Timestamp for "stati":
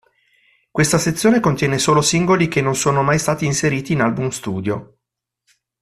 3.19-3.45